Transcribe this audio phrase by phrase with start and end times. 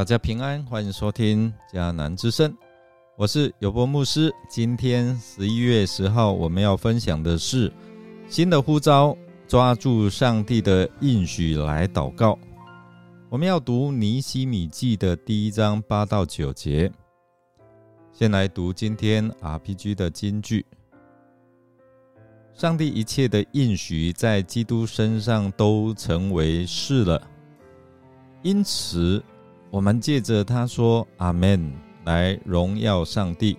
[0.00, 2.56] 大家平安，欢迎收听迦南之声，
[3.18, 4.34] 我是有波牧师。
[4.48, 7.70] 今天十一月十号，我们要分享的是
[8.26, 9.14] 新的呼召，
[9.46, 12.38] 抓住上帝的应许来祷告。
[13.28, 16.90] 我们要读尼西米记的第一章八到九节。
[18.10, 20.64] 先来读今天 RPG 的金句：
[22.54, 27.20] 上帝一切的应许在基督身上都成为是了，
[28.42, 29.22] 因此。
[29.70, 31.72] 我们借着他说“阿门”
[32.04, 33.56] 来荣耀上帝。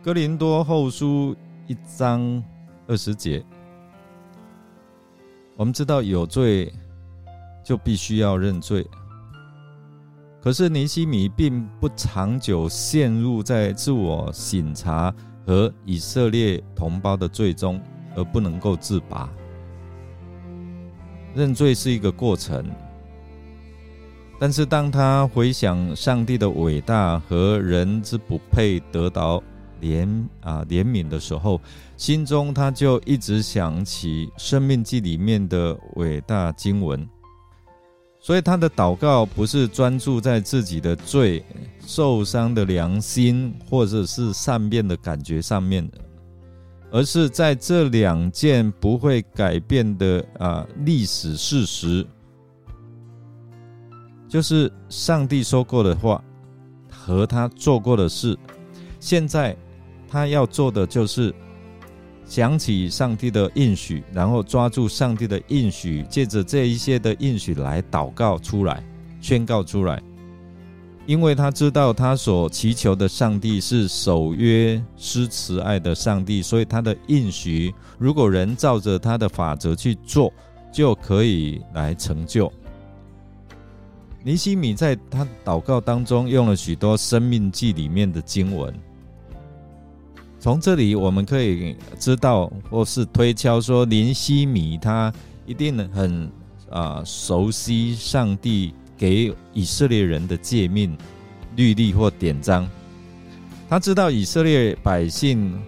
[0.00, 1.34] 哥林多后书
[1.66, 2.40] 一章
[2.86, 3.44] 二十节，
[5.56, 6.72] 我们知道有罪
[7.64, 8.86] 就必须要认罪。
[10.40, 15.12] 可是尼西米并不长久陷入在自我省察
[15.44, 17.82] 和以色列同胞的罪中，
[18.14, 19.28] 而不能够自拔。
[21.34, 22.64] 认罪是一个过程。
[24.40, 29.42] 但是，当他回想上帝的伟大和人之不配得到
[29.80, 30.08] 怜
[30.40, 31.60] 啊怜悯的时候，
[31.96, 37.04] 心中他就一直想起《生命记》里面的伟大经文。
[38.20, 41.44] 所以，他的祷告不是专注在自己的罪、
[41.84, 45.88] 受伤的良心或者是善变的感觉上面
[46.90, 52.06] 而是在这两件不会改变的啊历史事实。
[54.28, 56.22] 就是上帝说过的话
[56.90, 58.36] 和他做过的事，
[59.00, 59.56] 现在
[60.06, 61.34] 他要做的就是
[62.24, 68.84] 想起上帝的应许，然后抓住上帝的应许，借着这一些的应许来祷告出来，
[69.20, 70.02] 宣告出来。
[71.06, 80.30] 因为他知道他所祈求的上帝是守约施慈爱的上帝，所以他的应许，如果人照着他的法则去做，
[80.70, 82.52] 就可以来成就。
[84.28, 88.74] 尼西米在他祷告当中用了许多《生命记》里面的经文，
[90.38, 95.10] 从这里我们可以知道，或是推敲说，尼西米他
[95.46, 96.30] 一定很
[96.68, 100.94] 啊熟悉上帝给以色列人的诫命、
[101.56, 102.68] 律例或典章。
[103.66, 105.58] 他知道以色列百姓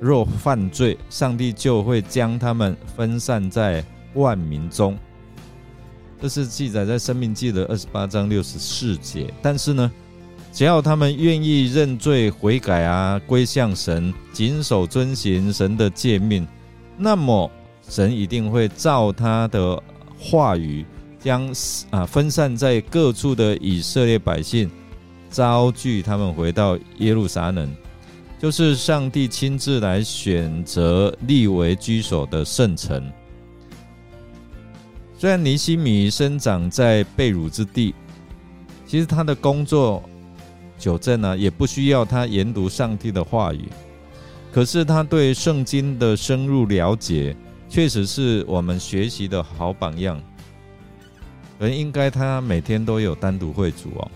[0.00, 3.84] 若犯罪，上帝就会将他们分散在
[4.14, 4.98] 万民中。
[6.20, 9.32] 这是记载在《生命记》的二十八章六十四节。
[9.42, 9.90] 但是呢，
[10.52, 16.46] 只要他们愿意认罪悔改啊，归向神，谨守遵行神的诫命，
[16.96, 17.50] 那么
[17.88, 19.82] 神一定会照他的
[20.18, 20.86] 话语，
[21.20, 21.46] 将
[21.90, 24.70] 啊分散在各处的以色列百姓
[25.30, 27.68] 招聚他们回到耶路撒冷，
[28.40, 33.02] 就是上帝亲自来选择立为居所的圣城。
[35.24, 37.94] 虽然尼西米生长在被辱之地，
[38.86, 40.02] 其实他的工作
[40.78, 43.64] 久正呢，也不需要他研读上帝的话语。
[44.52, 47.34] 可是他对圣经的深入了解，
[47.70, 50.20] 确实是我们学习的好榜样。
[51.58, 54.10] 人应该他每天都有单独会主哦。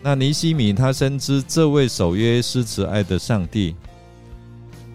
[0.00, 3.76] 那尼西米他深知这位守约施慈爱的上帝，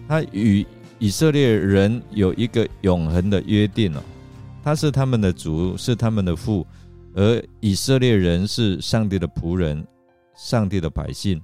[0.08, 0.66] 他与
[0.98, 4.02] 以色列人有一个永恒的约定哦。
[4.66, 6.66] 他是他们的主，是他们的父，
[7.14, 9.86] 而以色列人是上帝的仆人，
[10.34, 11.40] 上帝的百姓。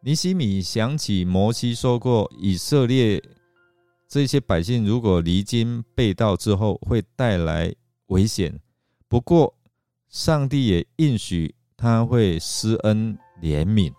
[0.00, 3.22] 尼西米想起摩西说过，以色列
[4.08, 7.72] 这些百姓如果离经背道之后，会带来
[8.08, 8.58] 危险。
[9.06, 9.54] 不过，
[10.08, 13.92] 上帝也应许他会施恩怜悯。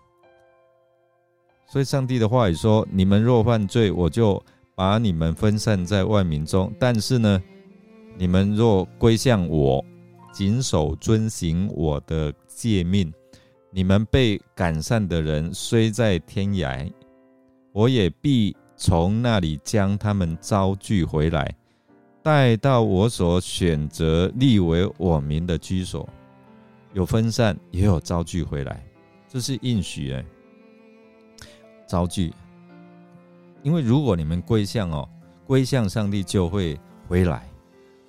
[1.66, 4.44] 所以，上帝的话语说：“你们若犯罪，我就
[4.74, 7.42] 把你们分散在万民中。”但是呢？
[8.18, 9.84] 你们若归向我，
[10.32, 13.12] 谨守遵行我的诫命，
[13.70, 16.92] 你们被赶散的人虽在天涯，
[17.72, 21.54] 我也必从那里将他们招聚回来，
[22.20, 26.08] 带到我所选择立为我民的居所。
[26.94, 28.84] 有分散，也有招聚回来，
[29.28, 30.24] 这是应许哎。
[31.86, 32.32] 招聚，
[33.62, 35.08] 因为如果你们归向哦，
[35.46, 36.76] 归向上帝就会
[37.06, 37.48] 回来。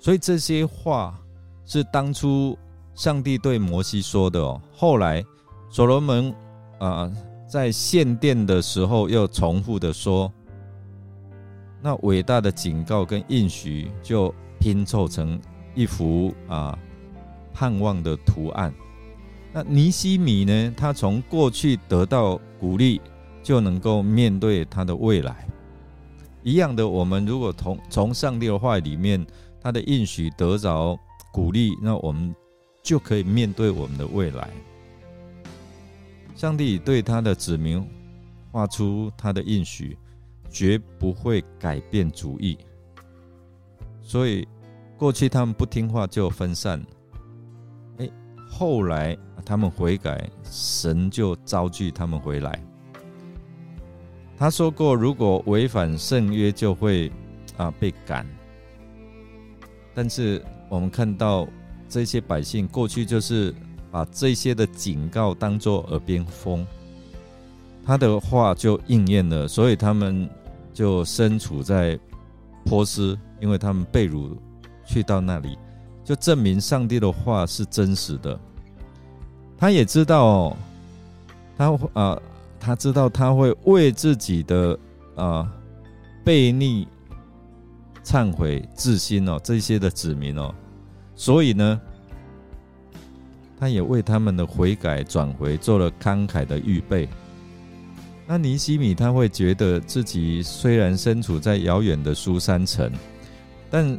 [0.02, 1.14] 所以这些话
[1.66, 2.56] 是当初
[2.94, 4.58] 上帝对摩西说的哦。
[4.74, 5.22] 后来
[5.68, 6.34] 所罗门
[6.78, 7.12] 啊
[7.46, 10.32] 在献殿的时候又重复的说，
[11.82, 15.38] 那伟大的警告跟应许就拼凑成
[15.74, 16.76] 一幅啊
[17.52, 18.72] 盼望的图案。
[19.52, 23.02] 那尼西米呢，他从过去得到鼓励，
[23.42, 25.46] 就能够面对他的未来。
[26.42, 29.26] 一样的，我们如果从从上帝的话里面。
[29.60, 30.98] 他的应许得着
[31.32, 32.34] 鼓励，那我们
[32.82, 34.50] 就可以面对我们的未来。
[36.34, 37.86] 上帝对他的子民
[38.50, 39.96] 画出他的应许，
[40.48, 42.56] 绝不会改变主意。
[44.00, 44.48] 所以
[44.96, 46.82] 过去他们不听话就分散，
[47.98, 48.10] 哎，
[48.48, 52.58] 后来他们悔改，神就召聚他们回来。
[54.36, 57.12] 他说过，如果违反圣约，就会
[57.58, 58.26] 啊被赶。
[59.94, 61.46] 但是我们看到
[61.88, 63.54] 这些百姓过去就是
[63.90, 66.66] 把这些的警告当作耳边风，
[67.84, 70.28] 他的话就应验了，所以他们
[70.72, 71.98] 就身处在
[72.64, 74.30] 波斯，因为他们被掳
[74.86, 75.58] 去到那里，
[76.04, 78.38] 就证明上帝的话是真实的。
[79.56, 80.56] 他也知道，
[81.56, 82.20] 他啊。
[82.62, 84.78] 他知道他会为自己的
[85.16, 85.50] 啊
[86.22, 86.86] 悖逆
[88.04, 90.54] 忏悔、自新哦，这些的子民哦，
[91.14, 91.80] 所以呢，
[93.58, 97.08] 他也为他们的悔改转回做了慷慨的预备。
[98.26, 102.90] 那尼西米他会觉得自己虽然身处在遥远的苏山城，
[103.70, 103.98] 但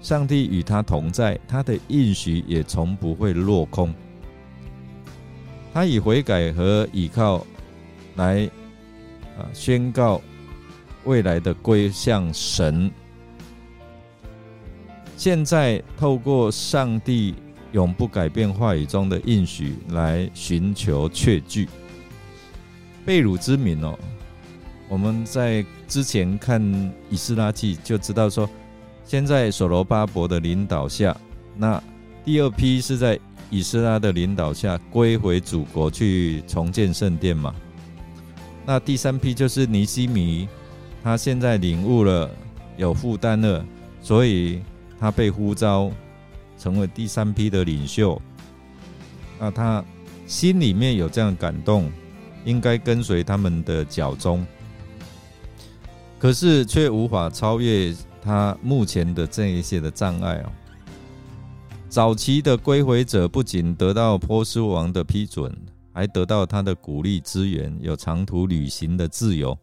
[0.00, 3.94] 上帝与他同在，他的应许也从不会落空。
[5.74, 7.46] 他以悔改和倚靠。
[8.16, 8.48] 来
[9.36, 9.44] 啊！
[9.52, 10.22] 宣告
[11.04, 12.90] 未来的归向神。
[15.16, 17.34] 现在透过上帝
[17.72, 21.68] 永不改变话语中的应许来寻求确据。
[23.04, 23.98] 被掳之民哦，
[24.88, 26.60] 我们在之前看
[27.08, 28.48] 以斯拉记就知道说，
[29.04, 31.16] 现在所罗巴伯的领导下，
[31.56, 31.82] 那
[32.24, 37.54] 第二批是在以斯拉的领导下归回祖国去重建圣殿嘛。
[38.66, 40.48] 那第三批就是尼西米，
[41.02, 42.28] 他现在领悟了，
[42.76, 43.64] 有负担了，
[44.02, 44.60] 所以
[44.98, 45.90] 他被呼召
[46.58, 48.20] 成为第三批的领袖。
[49.38, 49.84] 那他
[50.26, 51.90] 心里面有这样感动，
[52.44, 54.46] 应该跟随他们的脚踪，
[56.18, 60.52] 可是却无法超越他目前的这一些的障碍哦。
[61.88, 65.54] 早期的归回者不仅得到波斯王的批准。
[65.96, 69.58] 还得到他的鼓励资源，有长途旅行的自由。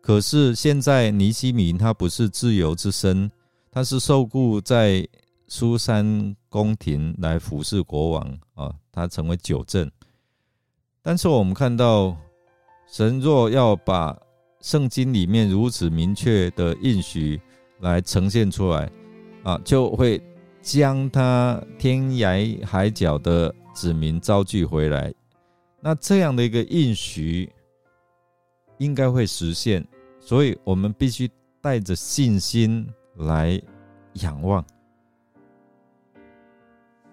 [0.00, 3.28] 可是现在尼西米他不是自由之身，
[3.74, 5.04] 他是受雇在
[5.48, 9.90] 苏珊宫廷来服侍国王啊，他成为九正。
[11.02, 12.16] 但是我们看到，
[12.86, 14.16] 神若要把
[14.60, 17.40] 圣经里面如此明确的应许
[17.80, 18.88] 来呈现出来
[19.42, 20.22] 啊，就会
[20.62, 25.12] 将他天涯海角的子民招聚回来。
[25.80, 27.50] 那这样的一个应许
[28.78, 29.84] 应该会实现，
[30.20, 31.28] 所以我们必须
[31.60, 33.60] 带着信心来
[34.14, 34.64] 仰望。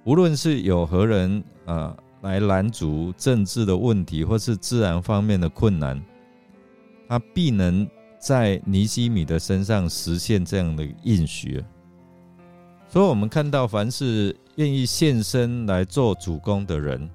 [0.03, 6.01] 无论是有何人啊来拦阻政治的问题，或是自然方面的困难，
[7.07, 7.88] 他必能
[8.19, 11.63] 在尼西米的身上实现这样的应许。
[12.88, 17.10] 所以，我们看到，凡是愿意献身来做主公的人。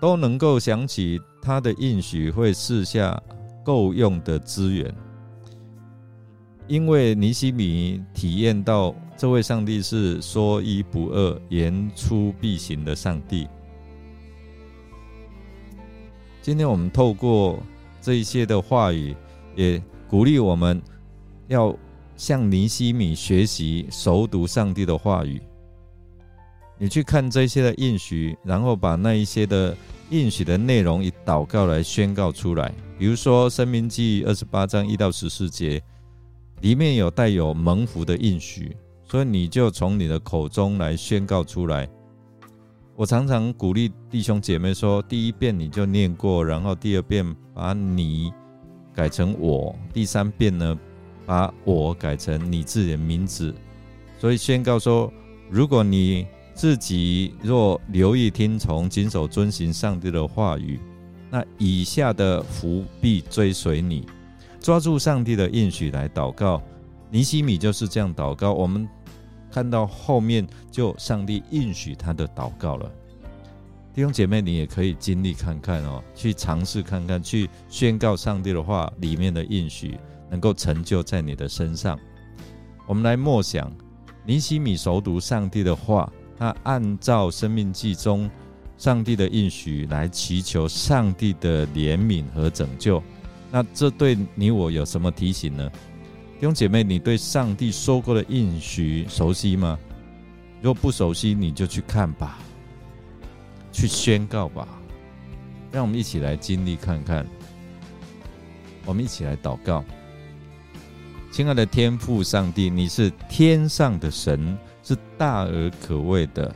[0.00, 3.22] 都能够想起他的应许会赐下
[3.64, 4.92] 够用的资源，
[6.68, 13.46] 因为尼西米体验到这位上帝是说一不二、言出必行的上帝。
[16.40, 17.62] 今天我们透过
[18.00, 19.14] 这一些的话语，
[19.54, 20.80] 也鼓励我们
[21.48, 21.76] 要
[22.16, 25.40] 向尼西米学习熟读上帝的话语。
[26.78, 29.76] 你去看这些的应许，然后把那一些的。
[30.10, 35.82] 应许的内容以祷告来宣告出来，比如说《生命记》二十八章一到十四节，
[36.62, 41.88] 里面有带有蒙福的应许，所以你就从你的口中来宣告出来。
[42.94, 48.32] 我常常鼓励弟兄姐妹说：第一遍你就念过，然后第二遍把你
[48.94, 50.78] 改成我，第三遍呢
[51.26, 53.52] 把我改成你自己的名字。
[54.20, 55.12] 所以宣告说，
[55.50, 60.78] 如果你自己若留意听从、谨守遵行上帝的话语，
[61.28, 64.06] 那以下的福必追随你。
[64.62, 66.62] 抓住上帝的应许来祷告，
[67.10, 68.52] 尼西米就是这样祷告。
[68.52, 68.88] 我们
[69.50, 72.90] 看到后面就上帝应许他的祷告了。
[73.92, 79.98] 弟兄姐妹，你也可以经历看看哦，去尝试看看，去宣告上帝的话里面的应许
[80.30, 81.98] 能够成就在你的身上。
[82.86, 83.70] 我们来默想
[84.24, 86.10] 尼西米熟读上帝的话。
[86.38, 88.28] 他按照生命记中
[88.76, 93.00] 上帝的应许来祈求上帝的怜悯和拯救，
[93.52, 95.70] 那这对你我有什么提醒呢？
[96.40, 99.78] 弟兄姐妹，你对上帝说过的应许熟悉吗？
[100.62, 102.38] 如果不熟悉，你就去看吧。
[103.70, 104.66] 去宣告吧。
[105.70, 107.26] 让我们一起来经历看看。
[108.86, 109.84] 我们一起来祷告，
[111.30, 116.54] 亲爱的天父上帝，你是天上的神，是大而可畏的。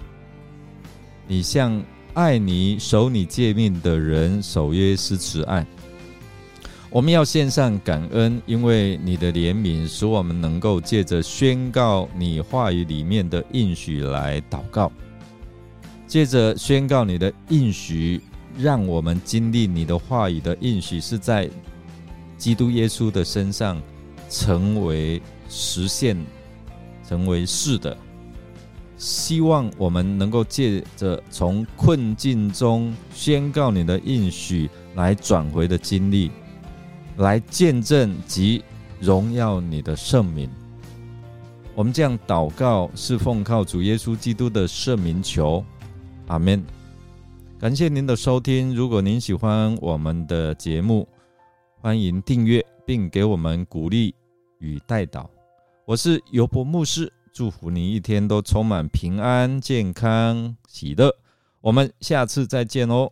[1.29, 1.83] 你向
[2.15, 5.67] 爱你、守你诫命的人守约施慈爱。
[6.89, 14.91] 我们要献上感恩，因为你的怜悯使我们能够借着宣告你话语里面的应许来祷告，
[16.07, 18.21] 借着宣告你的应许，
[18.57, 21.51] 让我们经历你的话语的应许是在
[22.39, 23.83] 基督耶稣的身上
[24.31, 26.17] 成为实现，
[27.07, 27.95] 成为是的。
[28.97, 36.31] 希望我们能够借着从困境中宣告你的应许来转回的经历。
[37.17, 38.63] 来见证及
[39.01, 40.49] 荣耀你的圣名。
[41.75, 45.65] 我们这样祷告，是奉靠主耶稣基督的圣名求，
[46.27, 46.65] 阿门。
[47.59, 48.75] 感谢您的收听。
[48.75, 51.07] 如果您喜欢我们的节目，
[51.81, 54.15] 欢迎订阅并给我们鼓励
[54.59, 55.29] 与带导。
[55.85, 61.15] 我是尤伯牧师，祝福您一天都充满平安、健康、喜乐。
[61.61, 63.11] 我们下次再见哦。